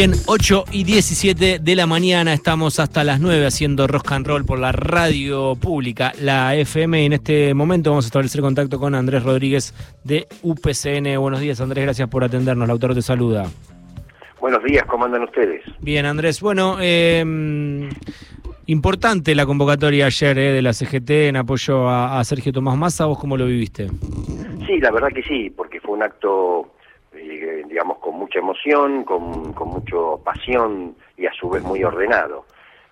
Bien, 0.00 0.12
8 0.28 0.64
y 0.72 0.84
17 0.84 1.58
de 1.58 1.76
la 1.76 1.86
mañana, 1.86 2.32
estamos 2.32 2.80
hasta 2.80 3.04
las 3.04 3.20
9 3.20 3.44
haciendo 3.44 3.86
rock 3.86 4.12
and 4.12 4.26
roll 4.26 4.46
por 4.46 4.58
la 4.58 4.72
radio 4.72 5.56
pública, 5.56 6.14
la 6.22 6.56
FM. 6.56 7.02
Y 7.02 7.04
en 7.04 7.12
este 7.12 7.52
momento 7.52 7.90
vamos 7.90 8.06
a 8.06 8.08
establecer 8.08 8.40
contacto 8.40 8.80
con 8.80 8.94
Andrés 8.94 9.22
Rodríguez 9.22 9.74
de 10.02 10.26
UPCN. 10.42 11.20
Buenos 11.20 11.40
días, 11.40 11.60
Andrés, 11.60 11.84
gracias 11.84 12.08
por 12.08 12.24
atendernos. 12.24 12.66
La 12.66 12.72
autor 12.72 12.94
te 12.94 13.02
saluda. 13.02 13.44
Buenos 14.40 14.64
días, 14.64 14.86
¿cómo 14.86 15.04
andan 15.04 15.24
ustedes? 15.24 15.62
Bien, 15.80 16.06
Andrés. 16.06 16.40
Bueno, 16.40 16.78
eh, 16.80 17.22
importante 18.68 19.34
la 19.34 19.44
convocatoria 19.44 20.06
ayer 20.06 20.38
eh, 20.38 20.52
de 20.52 20.62
la 20.62 20.72
CGT 20.72 21.10
en 21.28 21.36
apoyo 21.36 21.90
a, 21.90 22.18
a 22.18 22.24
Sergio 22.24 22.54
Tomás 22.54 22.78
Massa. 22.78 23.04
¿Vos 23.04 23.18
cómo 23.18 23.36
lo 23.36 23.44
viviste? 23.44 23.88
Sí, 24.66 24.80
la 24.80 24.92
verdad 24.92 25.08
que 25.14 25.22
sí, 25.24 25.50
porque 25.50 25.78
fue 25.78 25.92
un 25.92 26.02
acto 26.04 26.72
eh, 27.12 27.49
digamos, 27.70 27.98
con 27.98 28.16
mucha 28.16 28.40
emoción, 28.40 29.04
con, 29.04 29.52
con 29.52 29.68
mucho 29.68 30.20
pasión 30.24 30.96
y 31.16 31.26
a 31.26 31.32
su 31.32 31.48
vez 31.48 31.62
muy 31.62 31.84
ordenado. 31.84 32.44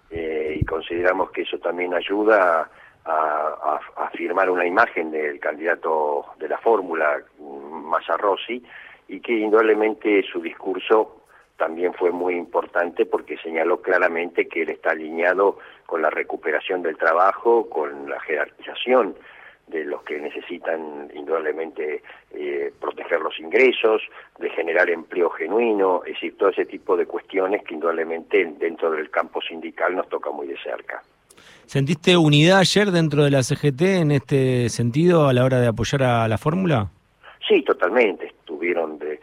Eh, 0.09 0.57
y 0.61 0.65
consideramos 0.65 1.33
que 1.33 1.43
eso 1.43 1.59
también 1.59 1.93
ayuda 1.95 2.71
a, 3.05 3.81
a, 3.97 4.11
firmar 4.11 4.49
una 4.49 4.65
imagen 4.67 5.11
del 5.11 5.41
candidato 5.41 6.27
de 6.39 6.49
la 6.49 6.59
fórmula, 6.59 7.21
Massa 7.41 8.17
Rossi, 8.17 8.63
y 9.09 9.21
que 9.21 9.33
indudablemente 9.33 10.23
su 10.23 10.41
discurso 10.41 11.23
también 11.57 11.93
fue 11.95 12.13
muy 12.13 12.37
importante 12.37 13.05
porque 13.05 13.37
señaló 13.39 13.83
claramente 13.83 14.47
que 14.47 14.63
él 14.63 14.71
está 14.71 14.91
alineado 14.91 15.59
con 15.87 16.03
la 16.03 16.11
recuperación 16.11 16.83
del 16.83 16.97
trabajo, 16.97 17.69
con 17.69 18.09
la 18.09 18.21
jerarquización 18.21 19.17
de 19.69 19.85
los 19.85 20.03
que 20.03 20.19
necesitan 20.19 21.11
indudablemente 21.15 22.03
eh, 22.33 22.73
proteger 22.81 23.21
los 23.21 23.39
ingresos, 23.39 24.03
de 24.39 24.51
generar 24.51 24.91
empleo 24.91 25.31
genuino, 25.31 26.03
es 26.05 26.15
decir, 26.15 26.37
todo 26.37 26.51
ese 26.51 26.65
tipo 26.65 26.97
de 26.97 27.07
cuestiones 27.07 27.63
que 27.65 27.75
indudablemente 27.75 28.45
dentro 28.59 28.91
del 28.91 29.11
campo 29.11 29.41
sindical 29.41 29.95
nos 29.97 30.09
toca 30.09 30.31
muy 30.31 30.47
de 30.47 30.57
cerca. 30.59 31.03
¿Sentiste 31.67 32.17
unidad 32.17 32.61
ayer 32.61 32.91
dentro 32.91 33.25
de 33.25 33.31
la 33.31 33.43
CGT 33.43 33.83
en 33.83 34.11
este 34.11 34.69
sentido 34.71 35.29
a 35.29 35.33
la 35.33 35.45
hora 35.45 35.61
de 35.61 35.67
apoyar 35.67 36.03
a 36.03 36.27
la 36.27 36.39
fórmula? 36.39 36.91
Sí, 37.49 37.63
totalmente. 37.63 38.27
Estuvieron 38.27 38.99
de, 38.99 39.21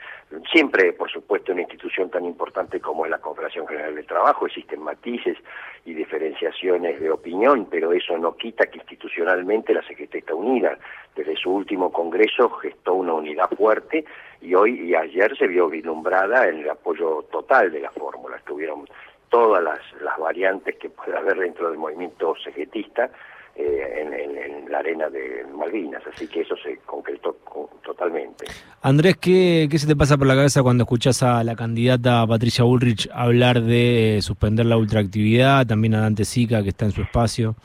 siempre, 0.52 0.94
por 0.94 1.12
supuesto, 1.12 1.52
una 1.52 1.62
institución 1.62 2.09
tan 2.09 2.26
importante 2.26 2.80
como 2.80 3.06
es 3.06 3.12
la 3.12 3.20
Confederación 3.20 3.68
General 3.68 3.94
del 3.94 4.08
Trabajo, 4.08 4.48
existen 4.48 4.81
matices 4.81 5.38
y 5.86 5.94
diferenciaciones 5.94 7.00
de 7.00 7.12
opinión, 7.12 7.68
pero 7.70 7.94
eso 7.94 8.18
no 8.18 8.36
quita 8.36 8.66
que 8.66 8.80
institucionalmente 8.80 9.76
la 9.76 9.84
CGT 9.84 10.16
está 10.16 10.34
unida. 10.34 10.76
Desde 11.16 11.36
su 11.36 11.52
último 11.52 11.92
congreso 11.92 12.50
gestó 12.50 12.96
una 12.96 13.14
unidad 13.14 13.50
fuerte 13.56 14.06
y 14.42 14.56
hoy 14.56 14.90
y 14.90 14.96
ayer 14.96 15.38
se 15.38 15.46
vio 15.46 15.70
vislumbrada 15.70 16.48
en 16.48 16.62
el 16.62 16.70
apoyo 16.72 17.28
total 17.31 17.72
de 17.72 17.81
la 17.81 17.92
fórmula. 17.92 18.38
Estuvieron 18.38 18.88
todas 19.30 19.64
las, 19.64 19.80
las 20.02 20.18
variantes 20.18 20.78
que 20.78 20.90
puede 20.90 21.16
haber 21.16 21.38
dentro 21.38 21.70
del 21.70 21.78
movimiento 21.78 22.34
CGTista 22.44 23.12
eh, 23.56 24.02
en, 24.02 24.14
en, 24.14 24.38
en, 24.38 24.72
la 24.72 24.80
arena 24.80 25.09
de 25.09 25.45
Malvinas, 25.56 26.03
así 26.14 26.28
que 26.28 26.42
eso 26.42 26.56
se 26.58 26.78
concretó 26.86 27.38
totalmente. 27.84 28.45
Andrés, 28.81 29.16
¿qué, 29.16 29.67
¿qué 29.72 29.78
se 29.78 29.88
te 29.88 29.95
pasa 29.95 30.17
por 30.17 30.28
la 30.28 30.36
cabeza 30.36 30.62
cuando 30.62 30.84
escuchás 30.84 31.23
a 31.23 31.44
la 31.44 31.56
candidata 31.56 32.25
Patricia 32.28 32.66
Bullrich 32.66 33.09
hablar 33.14 33.62
de 33.62 34.17
eh, 34.17 34.22
suspender 34.22 34.66
la 34.66 34.78
ultraactividad, 34.78 35.66
también 35.66 35.95
a 35.95 36.02
Dante 36.02 36.25
Sica, 36.25 36.64
que 36.64 36.70
está 36.70 36.86
en 36.86 36.92
su 36.92 37.02
espacio? 37.02 37.56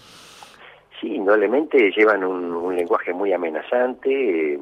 Sí, 1.01 1.09
indudablemente 1.15 1.91
llevan 1.97 2.23
un, 2.25 2.53
un 2.53 2.77
lenguaje 2.77 3.13
muy 3.13 3.33
amenazante, 3.33 4.55
eh, 4.55 4.59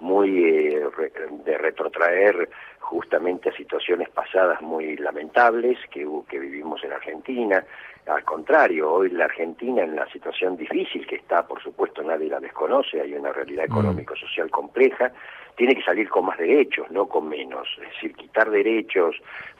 muy 0.00 0.44
eh, 0.44 0.82
re, 0.96 1.12
de 1.44 1.58
retrotraer 1.58 2.48
justamente 2.80 3.50
a 3.50 3.56
situaciones 3.56 4.08
pasadas 4.10 4.60
muy 4.62 4.96
lamentables 4.96 5.78
que, 5.90 6.06
que 6.28 6.38
vivimos 6.38 6.82
en 6.84 6.92
Argentina. 6.92 7.64
Al 8.06 8.24
contrario, 8.24 8.90
hoy 8.90 9.10
la 9.10 9.26
Argentina 9.26 9.82
en 9.82 9.94
la 9.94 10.10
situación 10.10 10.56
difícil 10.56 11.06
que 11.06 11.16
está, 11.16 11.46
por 11.46 11.62
supuesto 11.62 12.02
nadie 12.02 12.28
la 12.28 12.40
desconoce, 12.40 13.00
hay 13.00 13.12
una 13.12 13.32
realidad 13.32 13.66
económico-social 13.66 14.50
compleja, 14.50 15.12
tiene 15.56 15.74
que 15.74 15.82
salir 15.82 16.08
con 16.08 16.24
más 16.24 16.38
derechos, 16.38 16.90
no 16.90 17.06
con 17.06 17.28
menos. 17.28 17.68
Es 17.82 17.92
decir, 17.92 18.14
quitar 18.14 18.48
derechos, 18.48 19.16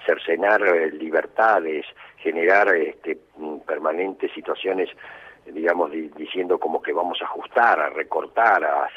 cercenar 0.06 0.62
eh, 0.62 0.90
libertades, 0.92 1.84
generar 2.16 2.74
este, 2.74 3.18
permanentes 3.66 4.32
situaciones 4.32 4.88
digamos, 5.52 5.90
di, 5.90 6.08
diciendo 6.16 6.58
como 6.58 6.80
que 6.82 6.92
vamos 6.92 7.20
a 7.22 7.24
ajustar, 7.24 7.80
a 7.80 7.88
recortar, 7.90 8.64
a, 8.64 8.88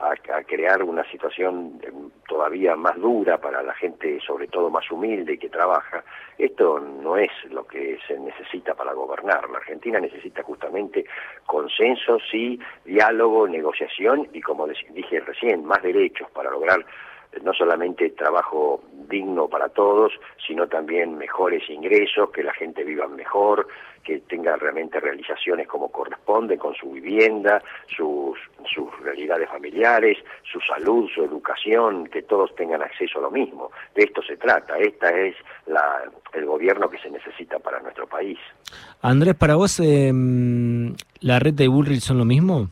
a, 0.00 0.10
a, 0.10 0.42
crear 0.44 0.82
una 0.82 1.04
situación 1.10 1.80
todavía 2.28 2.76
más 2.76 2.96
dura 2.96 3.38
para 3.38 3.62
la 3.62 3.74
gente, 3.74 4.20
sobre 4.26 4.48
todo 4.48 4.70
más 4.70 4.90
humilde 4.90 5.38
que 5.38 5.48
trabaja, 5.48 6.04
esto 6.38 6.80
no 6.80 7.16
es 7.16 7.30
lo 7.50 7.66
que 7.66 7.98
se 8.06 8.18
necesita 8.18 8.74
para 8.74 8.92
gobernar. 8.92 9.48
La 9.50 9.58
Argentina 9.58 10.00
necesita 10.00 10.42
justamente 10.42 11.04
consenso, 11.46 12.18
sí, 12.30 12.58
diálogo, 12.84 13.46
negociación 13.46 14.28
y, 14.32 14.40
como 14.40 14.66
dije 14.66 15.20
recién, 15.20 15.64
más 15.64 15.82
derechos 15.82 16.30
para 16.30 16.50
lograr 16.50 16.84
no 17.42 17.52
solamente 17.54 18.10
trabajo 18.10 18.82
digno 19.08 19.48
para 19.48 19.68
todos, 19.68 20.12
sino 20.46 20.66
también 20.66 21.16
mejores 21.16 21.68
ingresos, 21.68 22.30
que 22.30 22.42
la 22.42 22.52
gente 22.52 22.84
viva 22.84 23.06
mejor, 23.08 23.68
que 24.02 24.18
tenga 24.20 24.56
realmente 24.56 25.00
realizaciones 25.00 25.68
como 25.68 25.90
corresponde 25.90 26.58
con 26.58 26.74
su 26.74 26.90
vivienda, 26.90 27.62
sus, 27.96 28.38
sus 28.72 28.88
realidades 29.00 29.48
familiares, 29.48 30.18
su 30.50 30.60
salud, 30.60 31.08
su 31.14 31.22
educación, 31.24 32.06
que 32.08 32.22
todos 32.22 32.54
tengan 32.56 32.82
acceso 32.82 33.18
a 33.18 33.22
lo 33.22 33.30
mismo. 33.30 33.70
De 33.94 34.04
esto 34.04 34.22
se 34.22 34.36
trata, 34.36 34.76
esta 34.78 35.10
es 35.10 35.36
la, 35.66 36.02
el 36.32 36.46
gobierno 36.46 36.88
que 36.90 36.98
se 36.98 37.10
necesita 37.10 37.58
para 37.58 37.80
nuestro 37.80 38.06
país. 38.06 38.38
Andrés, 39.02 39.34
para 39.34 39.54
vos, 39.54 39.78
eh, 39.80 40.12
¿la 41.20 41.38
red 41.38 41.54
de 41.54 41.68
Bullrich 41.68 42.00
son 42.00 42.18
lo 42.18 42.24
mismo? 42.24 42.68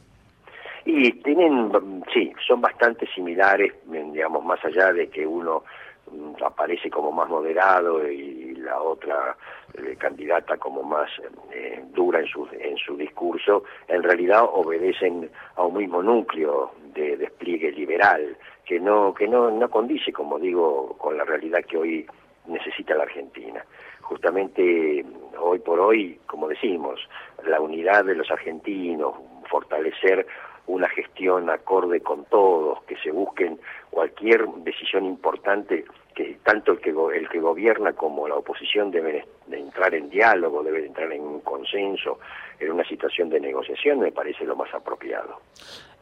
Y 1.02 1.12
tienen, 1.22 1.72
sí, 2.12 2.30
son 2.46 2.60
bastante 2.60 3.06
similares, 3.14 3.72
digamos, 3.86 4.44
más 4.44 4.62
allá 4.62 4.92
de 4.92 5.08
que 5.08 5.26
uno 5.26 5.64
mm, 6.12 6.44
aparece 6.44 6.90
como 6.90 7.10
más 7.10 7.26
moderado 7.26 8.06
y 8.06 8.54
la 8.56 8.78
otra 8.82 9.34
eh, 9.78 9.96
candidata 9.98 10.58
como 10.58 10.82
más 10.82 11.08
eh, 11.52 11.82
dura 11.94 12.20
en 12.20 12.26
su, 12.26 12.46
en 12.52 12.76
su 12.76 12.98
discurso, 12.98 13.64
en 13.88 14.02
realidad 14.02 14.44
obedecen 14.52 15.30
a 15.56 15.62
un 15.62 15.78
mismo 15.78 16.02
núcleo 16.02 16.72
de 16.92 17.16
despliegue 17.16 17.72
liberal, 17.72 18.36
que 18.66 18.78
no, 18.78 19.14
que 19.14 19.26
no, 19.26 19.50
no 19.50 19.70
condice, 19.70 20.12
como 20.12 20.38
digo, 20.38 20.98
con 20.98 21.16
la 21.16 21.24
realidad 21.24 21.64
que 21.64 21.78
hoy 21.78 22.06
necesita 22.46 22.94
la 22.94 23.04
Argentina. 23.04 23.64
Justamente 24.02 25.02
hoy 25.38 25.60
por 25.60 25.80
hoy, 25.80 26.20
como 26.26 26.46
decimos, 26.46 27.00
la 27.46 27.58
unidad 27.58 28.04
de 28.04 28.16
los 28.16 28.30
argentinos, 28.30 29.14
fortalecer 29.48 30.26
una 30.66 30.88
gestión 30.88 31.50
acorde 31.50 32.00
con 32.00 32.24
todos, 32.26 32.82
que 32.84 32.96
se 32.98 33.10
busquen 33.10 33.58
cualquier 33.90 34.46
decisión 34.64 35.04
importante, 35.04 35.84
que 36.14 36.38
tanto 36.44 36.72
el 36.72 36.78
que, 36.78 36.90
el 36.90 37.28
que 37.28 37.40
gobierna 37.40 37.92
como 37.92 38.28
la 38.28 38.36
oposición 38.36 38.90
deben 38.90 39.24
de 39.46 39.58
entrar 39.58 39.94
en 39.94 40.10
diálogo, 40.10 40.62
deben 40.62 40.84
entrar 40.84 41.12
en 41.12 41.22
un 41.22 41.40
consenso, 41.40 42.18
en 42.58 42.72
una 42.72 42.84
situación 42.84 43.28
de 43.30 43.40
negociación, 43.40 44.00
me 44.00 44.12
parece 44.12 44.44
lo 44.44 44.54
más 44.54 44.72
apropiado. 44.74 45.40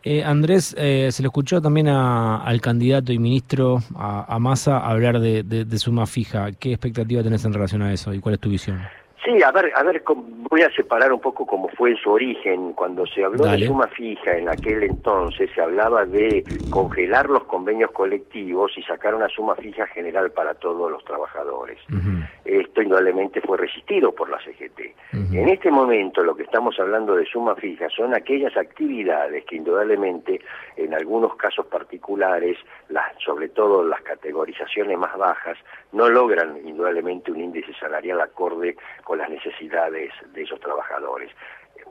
Eh, 0.04 0.22
Andrés, 0.22 0.76
eh, 0.78 1.10
se 1.10 1.22
le 1.22 1.26
escuchó 1.26 1.60
también 1.60 1.88
a, 1.88 2.42
al 2.44 2.60
candidato 2.60 3.12
y 3.12 3.18
ministro, 3.18 3.78
a, 3.96 4.32
a 4.32 4.38
Massa, 4.38 4.78
hablar 4.78 5.18
de, 5.18 5.42
de, 5.42 5.64
de 5.64 5.78
suma 5.78 6.06
fija. 6.06 6.52
¿Qué 6.52 6.70
expectativa 6.70 7.22
tenés 7.22 7.44
en 7.44 7.52
relación 7.52 7.82
a 7.82 7.92
eso 7.92 8.14
y 8.14 8.20
cuál 8.20 8.36
es 8.36 8.40
tu 8.40 8.48
visión? 8.48 8.80
Sí, 9.28 9.42
a 9.42 9.50
ver, 9.52 9.70
a 9.74 9.82
ver, 9.82 10.02
voy 10.48 10.62
a 10.62 10.70
separar 10.70 11.12
un 11.12 11.20
poco 11.20 11.44
cómo 11.44 11.68
fue 11.76 11.94
su 12.02 12.10
origen. 12.10 12.72
Cuando 12.72 13.04
se 13.06 13.22
habló 13.22 13.44
Dale. 13.44 13.60
de 13.60 13.66
suma 13.66 13.86
fija 13.88 14.38
en 14.38 14.48
aquel 14.48 14.84
entonces, 14.84 15.50
se 15.54 15.60
hablaba 15.60 16.06
de 16.06 16.42
congelar 16.70 17.28
los 17.28 17.44
convenios 17.44 17.90
colectivos 17.90 18.72
y 18.78 18.82
sacar 18.84 19.14
una 19.14 19.28
suma 19.28 19.54
fija 19.56 19.86
general 19.88 20.30
para 20.30 20.54
todos 20.54 20.90
los 20.90 21.04
trabajadores. 21.04 21.78
Uh 21.90 21.96
-huh. 21.96 22.28
Esto 22.46 22.80
indudablemente 22.80 23.42
fue 23.42 23.58
resistido 23.58 24.12
por 24.12 24.30
la 24.30 24.38
CGT. 24.38 24.96
En 25.32 25.48
este 25.48 25.70
momento 25.70 26.22
lo 26.22 26.36
que 26.36 26.44
estamos 26.44 26.78
hablando 26.78 27.16
de 27.16 27.26
suma 27.26 27.56
fija 27.56 27.88
son 27.90 28.14
aquellas 28.14 28.56
actividades 28.56 29.44
que 29.44 29.56
indudablemente 29.56 30.40
en 30.76 30.94
algunos 30.94 31.34
casos 31.34 31.66
particulares, 31.66 32.56
las, 32.88 33.04
sobre 33.24 33.48
todo 33.48 33.82
las 33.82 34.00
categorizaciones 34.02 34.96
más 34.96 35.16
bajas, 35.18 35.58
no 35.92 36.08
logran 36.08 36.56
indudablemente 36.64 37.32
un 37.32 37.40
índice 37.40 37.72
salarial 37.80 38.20
acorde 38.20 38.76
con 39.02 39.18
las 39.18 39.28
necesidades 39.28 40.12
de 40.32 40.42
esos 40.42 40.60
trabajadores. 40.60 41.32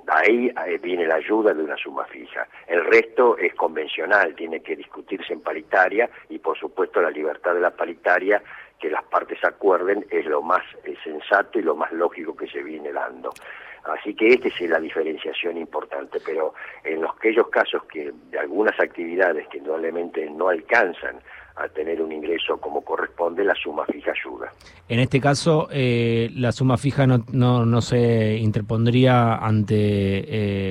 Ahí 0.08 0.50
viene 0.82 1.06
la 1.06 1.16
ayuda 1.16 1.54
de 1.54 1.64
una 1.64 1.76
suma 1.76 2.06
fija. 2.06 2.48
El 2.66 2.86
resto 2.86 3.38
es 3.38 3.54
convencional, 3.56 4.36
tiene 4.36 4.62
que 4.62 4.76
discutirse 4.76 5.34
en 5.34 5.42
paritaria 5.42 6.10
y 6.30 6.40
por 6.40 6.58
supuesto 6.58 7.02
la 7.02 7.12
libertad 7.12 7.54
de 7.54 7.60
la 7.60 7.72
paritaria, 7.72 8.42
que 8.80 8.90
las 8.90 9.04
partes 9.04 9.44
acuerden, 9.44 10.06
es 10.10 10.26
lo 10.26 10.42
más 10.42 10.64
sensato 11.04 11.60
y 11.60 11.64
lo 11.64 11.76
más 11.76 11.92
lógico 11.92 12.36
que 12.36 12.48
se 12.48 12.64
viene 12.64 12.92
dando. 12.94 13.32
Así 13.84 14.14
que 14.14 14.28
esta 14.34 14.50
es 14.50 14.62
la 14.70 14.80
diferenciación 14.80 15.58
importante, 15.58 16.20
pero 16.26 16.54
en 16.84 17.02
los, 17.02 17.16
aquellos 17.16 17.48
casos 17.50 17.84
que 17.86 18.12
de 18.30 18.40
algunas 18.40 18.78
actividades 18.80 19.48
que 19.48 19.58
indudablemente 19.58 20.30
no 20.30 20.50
alcanzan 20.50 21.20
a 21.58 21.68
tener 21.70 22.02
un 22.02 22.12
ingreso 22.12 22.58
como 22.58 22.82
corresponde, 22.82 23.44
la 23.44 23.56
suma 23.56 23.86
fija 23.86 24.12
ayuda. 24.12 24.52
En 24.88 25.00
este 25.00 25.20
caso, 25.20 25.68
eh, 25.72 26.30
la 26.36 26.52
suma 26.52 26.78
fija 26.78 27.08
no, 27.08 27.24
no, 27.32 27.66
no 27.66 27.82
se 27.82 28.38
interpondría 28.38 29.36
ante 29.36 29.76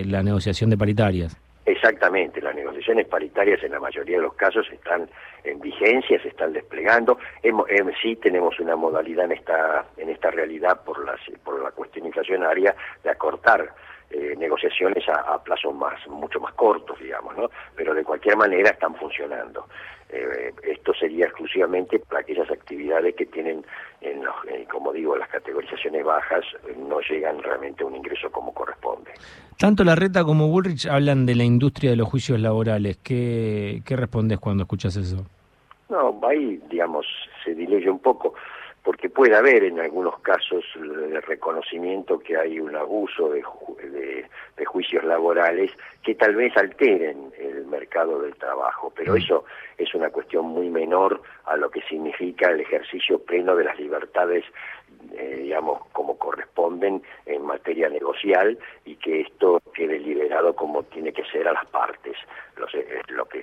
eh, 0.00 0.04
la 0.06 0.22
negociación 0.22 0.70
de 0.70 0.78
paritarias. 0.78 1.36
Exactamente, 1.66 2.40
las 2.40 2.54
negociaciones 2.54 3.08
paritarias 3.08 3.60
en 3.64 3.72
la 3.72 3.80
mayoría 3.80 4.18
de 4.18 4.22
los 4.22 4.34
casos 4.34 4.64
están 4.70 5.10
en 5.42 5.60
vigencia, 5.60 6.22
se 6.22 6.28
están 6.28 6.52
desplegando. 6.52 7.18
Hemos, 7.42 7.66
sí 8.00 8.14
tenemos 8.14 8.60
una 8.60 8.76
modalidad 8.76 9.24
en 9.24 9.32
esta 9.32 9.84
en 9.96 10.08
esta 10.08 10.30
realidad 10.30 10.84
por 10.84 11.04
la 11.04 11.16
por 11.42 11.60
la 11.60 11.72
cuestión 11.72 12.06
inflacionaria 12.06 12.74
de 13.02 13.10
acortar 13.10 13.68
eh, 14.10 14.34
negociaciones 14.38 15.08
a, 15.08 15.34
a, 15.34 15.42
plazos 15.42 15.74
más 15.74 16.06
mucho 16.06 16.38
más 16.38 16.54
cortos, 16.54 17.00
digamos, 17.00 17.36
¿no? 17.36 17.50
Pero 17.74 17.94
de 17.94 18.04
cualquier 18.04 18.36
manera 18.36 18.70
están 18.70 18.94
funcionando. 18.94 19.66
Eh, 20.08 20.52
esto 20.62 20.92
sería 20.94 21.26
exclusivamente 21.26 21.98
para 21.98 22.20
aquellas 22.20 22.50
actividades 22.50 23.14
que 23.16 23.26
tienen, 23.26 23.64
en 24.00 24.24
los, 24.24 24.34
eh, 24.48 24.66
como 24.70 24.92
digo, 24.92 25.16
las 25.16 25.28
categorizaciones 25.28 26.04
bajas, 26.04 26.44
no 26.76 27.00
llegan 27.00 27.42
realmente 27.42 27.82
a 27.82 27.86
un 27.86 27.96
ingreso 27.96 28.30
como 28.30 28.54
corresponde. 28.54 29.10
Tanto 29.58 29.84
la 29.84 29.94
Reta 29.96 30.22
como 30.24 30.48
Bullrich 30.48 30.86
hablan 30.86 31.26
de 31.26 31.34
la 31.34 31.44
industria 31.44 31.90
de 31.90 31.96
los 31.96 32.08
juicios 32.08 32.38
laborales. 32.40 32.98
¿Qué, 32.98 33.82
qué 33.84 33.96
respondes 33.96 34.38
cuando 34.38 34.62
escuchas 34.64 34.96
eso? 34.96 35.26
No, 35.88 36.20
ahí, 36.28 36.60
digamos, 36.68 37.06
se 37.44 37.54
diluye 37.54 37.88
un 37.88 38.00
poco 38.00 38.34
porque 38.86 39.08
puede 39.08 39.34
haber 39.34 39.64
en 39.64 39.80
algunos 39.80 40.20
casos 40.20 40.64
de 40.76 41.20
reconocimiento 41.20 42.20
que 42.20 42.36
hay 42.36 42.60
un 42.60 42.76
abuso 42.76 43.30
de, 43.30 43.42
de, 43.82 44.64
juicios 44.64 45.02
laborales 45.02 45.72
que 46.04 46.14
tal 46.14 46.36
vez 46.36 46.56
alteren 46.56 47.32
el 47.36 47.66
mercado 47.66 48.22
del 48.22 48.36
trabajo, 48.36 48.92
pero 48.94 49.14
mm. 49.14 49.16
eso 49.16 49.44
es 49.76 49.92
una 49.92 50.10
cuestión 50.10 50.44
muy 50.44 50.70
menor 50.70 51.20
a 51.46 51.56
lo 51.56 51.68
que 51.68 51.82
significa 51.82 52.48
el 52.48 52.60
ejercicio 52.60 53.18
pleno 53.18 53.56
de 53.56 53.64
las 53.64 53.76
libertades, 53.76 54.44
eh, 55.26 55.36
digamos, 55.42 55.80
como 55.92 56.16
corresponden 56.16 57.02
en 57.26 57.42
materia 57.42 57.88
negocial 57.88 58.58
y 58.84 58.96
que 58.96 59.22
esto 59.22 59.60
quede 59.74 59.98
liberado 59.98 60.54
como 60.54 60.82
tiene 60.84 61.12
que 61.12 61.24
ser 61.24 61.48
a 61.48 61.52
las 61.52 61.66
partes, 61.66 62.16
lo 63.08 63.24
que 63.26 63.42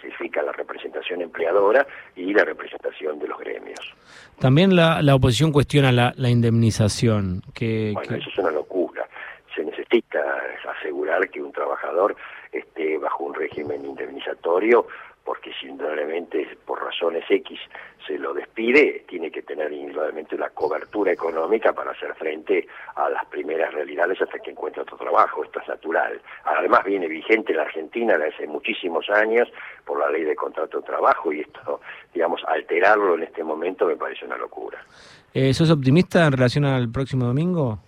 significa 0.00 0.42
la 0.42 0.52
representación 0.52 1.22
empleadora 1.22 1.86
y 2.16 2.32
la 2.32 2.44
representación 2.44 3.18
de 3.18 3.28
los 3.28 3.38
gremios. 3.38 3.94
También 4.38 4.74
la, 4.74 5.02
la 5.02 5.14
oposición 5.14 5.52
cuestiona 5.52 5.92
la, 5.92 6.12
la 6.16 6.28
indemnización. 6.28 7.42
Que, 7.54 7.92
bueno, 7.94 8.16
eso 8.16 8.28
es 8.28 8.38
una 8.38 8.50
locura. 8.50 9.06
Se 9.54 9.64
necesita 9.64 10.20
asegurar 10.78 11.28
que 11.30 11.42
un 11.42 11.52
trabajador 11.52 12.16
esté 12.52 12.98
bajo 12.98 13.24
un 13.24 13.34
régimen 13.34 13.84
indemnizatorio 13.84 14.86
porque 15.40 15.58
si 15.58 15.68
indudablemente 15.68 16.46
por 16.66 16.84
razones 16.84 17.24
X 17.26 17.58
se 18.06 18.18
lo 18.18 18.34
despide, 18.34 19.06
tiene 19.08 19.30
que 19.30 19.40
tener 19.40 19.72
indudablemente 19.72 20.34
una 20.34 20.50
cobertura 20.50 21.12
económica 21.12 21.72
para 21.72 21.92
hacer 21.92 22.14
frente 22.14 22.66
a 22.94 23.08
las 23.08 23.24
primeras 23.24 23.72
realidades 23.72 24.20
hasta 24.20 24.38
que 24.38 24.50
encuentre 24.50 24.82
otro 24.82 24.98
trabajo, 24.98 25.42
esto 25.42 25.60
es 25.60 25.68
natural. 25.68 26.20
Además 26.44 26.84
viene 26.84 27.08
vigente 27.08 27.52
en 27.52 27.56
la 27.56 27.62
Argentina 27.62 28.18
desde 28.18 28.34
hace 28.34 28.46
muchísimos 28.48 29.08
años 29.08 29.48
por 29.86 29.98
la 29.98 30.10
ley 30.10 30.24
de 30.24 30.36
contrato 30.36 30.80
de 30.80 30.86
trabajo 30.86 31.32
y 31.32 31.40
esto, 31.40 31.80
digamos, 32.12 32.42
alterarlo 32.46 33.14
en 33.14 33.22
este 33.22 33.42
momento 33.42 33.86
me 33.86 33.96
parece 33.96 34.26
una 34.26 34.36
locura. 34.36 34.78
Eh, 35.32 35.54
¿Sos 35.54 35.70
optimista 35.70 36.26
en 36.26 36.32
relación 36.32 36.66
al 36.66 36.92
próximo 36.92 37.24
domingo? 37.24 37.78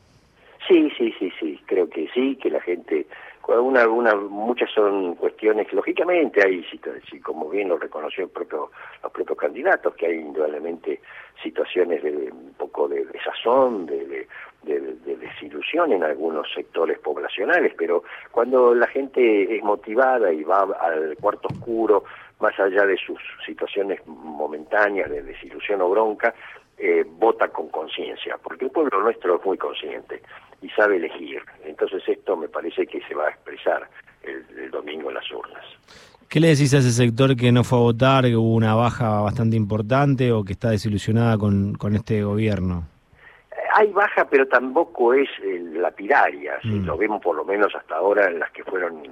Sí, 0.67 0.91
sí, 0.97 1.13
sí, 1.19 1.31
sí, 1.39 1.61
creo 1.67 1.91
que 1.91 2.09
sí, 2.15 2.37
que 2.37 2.49
la 2.49 2.63
gente 2.63 3.07
una, 3.49 3.89
una, 3.89 4.15
muchas 4.15 4.71
son 4.71 5.15
cuestiones, 5.17 5.73
lógicamente 5.73 6.41
hay, 6.45 6.65
como 7.23 7.49
bien 7.49 7.69
lo 7.69 7.79
reconoció 7.79 8.25
el 8.25 8.31
propio, 8.31 8.71
los 9.03 9.13
propios 9.13 9.39
candidatos, 9.39 9.95
que 9.95 10.07
hay 10.07 10.19
indudablemente 10.19 11.01
situaciones 11.43 12.03
de 12.03 12.31
un 12.31 12.55
poco 12.57 12.89
de 12.89 13.05
desazón, 13.07 13.87
de, 13.87 14.27
de, 14.63 15.17
desilusión 15.17 15.93
en 15.93 16.05
algunos 16.05 16.47
sectores 16.53 16.99
poblacionales, 16.99 17.75
pero 17.77 18.05
cuando 18.31 18.75
la 18.75 18.87
gente 18.87 19.57
es 19.57 19.63
motivada 19.63 20.33
y 20.33 20.45
va 20.45 20.63
al 20.81 21.17
cuarto 21.21 21.49
oscuro, 21.49 22.05
más 22.41 22.59
allá 22.59 22.87
de 22.87 22.97
sus 22.97 23.19
situaciones 23.47 24.01
momentáneas 24.07 25.11
de 25.11 25.23
desilusión 25.23 25.81
o 25.81 25.89
bronca, 25.89 26.35
eh, 26.79 27.05
vota 27.07 27.49
con 27.49 27.69
conciencia, 27.69 28.39
porque 28.43 28.65
el 28.65 28.71
pueblo 28.71 29.01
nuestro 29.03 29.37
es 29.37 29.45
muy 29.45 29.59
consciente 29.59 30.23
y 30.61 30.69
sabe 30.71 30.97
elegir. 30.97 31.43
Entonces 31.73 32.03
esto 32.07 32.37
me 32.37 32.49
parece 32.49 32.87
que 32.87 33.01
se 33.09 33.15
va 33.15 33.27
a 33.27 33.31
expresar 33.31 33.89
el, 34.23 34.71
domingo 34.71 35.09
en 35.09 35.15
las 35.15 35.31
urnas. 35.31 35.65
¿Qué 36.29 36.39
le 36.39 36.49
decís 36.49 36.73
a 36.75 36.79
ese 36.79 36.93
sector 36.93 37.35
que 37.35 37.51
no 37.51 37.65
fue 37.65 37.79
a 37.79 37.83
votar, 37.83 38.25
que 38.25 38.37
hubo 38.37 38.55
una 38.55 38.75
baja 38.75 39.21
bastante 39.21 39.57
importante 39.57 40.33
o 40.33 40.45
que 40.45 40.53
está 40.53 40.71
desilusionada 40.71 41.37
con, 41.39 41.75
con 41.75 41.95
este 41.95 42.23
gobierno? 42.23 42.85
Eh, 43.51 43.57
hay 43.75 43.91
baja, 43.91 44.27
pero 44.29 44.47
tampoco 44.47 45.15
es 45.15 45.29
eh, 45.43 45.63
lapidaria, 45.75 46.61
si 46.63 46.69
mm. 46.69 46.87
lo 46.87 46.97
vemos 46.97 47.23
por 47.23 47.37
lo 47.37 47.45
menos 47.45 47.75
hasta 47.75 47.97
ahora 47.97 48.29
en 48.29 48.39
las 48.39 48.51
que 48.51 48.65
fueron 48.65 49.03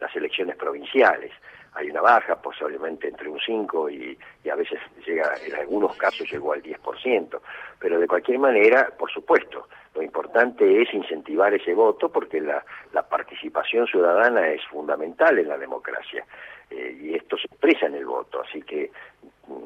las 0.00 0.14
elecciones 0.16 0.56
provinciales 0.56 1.30
hay 1.74 1.90
una 1.90 2.00
baja, 2.00 2.40
posiblemente 2.40 3.08
entre 3.08 3.28
un 3.28 3.38
5 3.38 3.90
y, 3.90 4.18
a 4.50 4.54
veces 4.54 4.78
llega, 5.06 5.32
en 5.46 5.54
algunos 5.54 5.96
casos 5.96 6.30
llegó 6.30 6.52
al 6.52 6.62
10%, 6.62 7.40
pero 7.78 8.00
de 8.00 8.06
cualquier 8.06 8.38
manera, 8.38 8.90
por 8.98 9.10
supuesto, 9.10 9.68
lo 9.94 10.02
importante 10.02 10.82
es 10.82 10.92
incentivar 10.92 11.52
ese 11.54 11.74
voto 11.74 12.08
porque 12.08 12.40
la, 12.40 12.64
la 12.92 13.02
participación 13.02 13.86
ciudadana 13.86 14.48
es 14.48 14.62
fundamental 14.66 15.38
en 15.38 15.48
la 15.48 15.58
democracia 15.58 16.24
eh, 16.70 16.98
y 17.00 17.14
esto 17.14 17.36
se 17.36 17.46
expresa 17.46 17.86
en 17.86 17.94
el 17.94 18.06
voto, 18.06 18.40
así 18.40 18.62
que, 18.62 18.90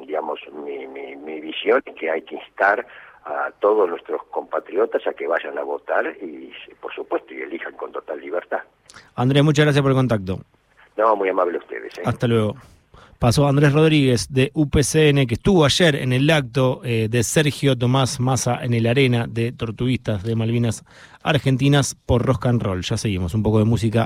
digamos, 0.06 0.40
mi, 0.52 0.86
mi, 0.86 1.16
mi 1.16 1.40
visión 1.40 1.82
es 1.84 1.94
que 1.94 2.10
hay 2.10 2.22
que 2.22 2.36
instar 2.36 2.86
a 3.24 3.50
todos 3.58 3.88
nuestros 3.88 4.22
compatriotas 4.24 5.06
a 5.06 5.12
que 5.14 5.26
vayan 5.26 5.56
a 5.58 5.62
votar 5.62 6.06
y, 6.20 6.52
por 6.80 6.92
supuesto, 6.94 7.32
y 7.32 7.40
elijan 7.40 7.74
con 7.74 7.90
total 7.90 8.20
libertad. 8.20 8.60
Andrés, 9.16 9.42
muchas 9.42 9.64
gracias 9.64 9.82
por 9.82 9.92
el 9.92 9.96
contacto. 9.96 10.38
No, 10.96 11.16
muy 11.16 11.28
amable 11.28 11.58
ustedes. 11.58 11.92
¿eh? 11.98 12.02
Hasta 12.04 12.26
luego. 12.26 12.56
Pasó 13.18 13.48
Andrés 13.48 13.72
Rodríguez 13.72 14.26
de 14.30 14.50
UPCN, 14.54 15.26
que 15.26 15.34
estuvo 15.34 15.64
ayer 15.64 15.96
en 15.96 16.12
el 16.12 16.28
acto 16.28 16.82
eh, 16.84 17.08
de 17.10 17.22
Sergio 17.22 17.76
Tomás 17.76 18.20
Massa 18.20 18.62
en 18.62 18.74
el 18.74 18.86
Arena 18.86 19.26
de 19.26 19.52
Tortuguistas 19.52 20.24
de 20.24 20.36
Malvinas 20.36 20.84
Argentinas 21.22 21.94
por 21.94 22.22
Rock 22.22 22.46
and 22.46 22.62
Roll. 22.62 22.82
Ya 22.82 22.98
seguimos, 22.98 23.32
un 23.32 23.42
poco 23.42 23.60
de 23.60 23.64
música. 23.64 24.02